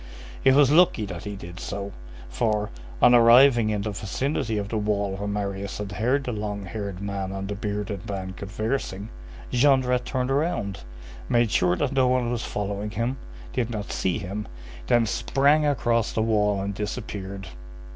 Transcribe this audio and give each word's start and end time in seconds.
It 0.43 0.55
was 0.55 0.71
lucky 0.71 1.05
that 1.05 1.25
he 1.25 1.35
did 1.35 1.59
so, 1.59 1.91
for, 2.27 2.71
on 3.03 3.13
arriving 3.13 3.69
in 3.69 3.83
the 3.83 3.91
vicinity 3.91 4.57
of 4.57 4.69
the 4.69 4.77
wall 4.79 5.15
where 5.15 5.27
Marius 5.27 5.77
had 5.77 5.91
heard 5.91 6.23
the 6.23 6.31
long 6.31 6.65
haired 6.65 7.03
man 7.03 7.31
and 7.31 7.47
the 7.47 7.53
bearded 7.53 8.09
man 8.09 8.33
conversing, 8.33 9.09
Jondrette 9.51 10.05
turned 10.05 10.31
round, 10.31 10.79
made 11.29 11.51
sure 11.51 11.75
that 11.75 11.93
no 11.93 12.07
one 12.07 12.31
was 12.31 12.43
following 12.43 12.89
him, 12.89 13.17
did 13.53 13.69
not 13.69 13.91
see 13.91 14.17
him, 14.17 14.47
then 14.87 15.05
sprang 15.05 15.67
across 15.67 16.11
the 16.11 16.23
wall 16.23 16.59
and 16.63 16.73
disappeared. 16.73 17.49